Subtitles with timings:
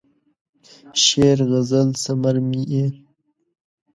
[1.03, 2.85] شعر، غزل ثمر مې یې